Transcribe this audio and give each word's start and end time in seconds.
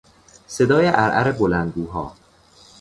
صدای 0.47 0.85
عرعر 0.87 1.31
بلندگوها 1.31 2.15